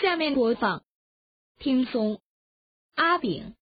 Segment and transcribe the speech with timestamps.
[0.00, 0.82] 下面播放
[1.58, 2.22] 听松
[2.94, 3.54] 阿炳。